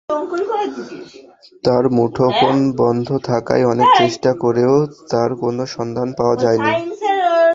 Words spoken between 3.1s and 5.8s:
থাকায় অনেক চেষ্টা করেও তাঁর কোনো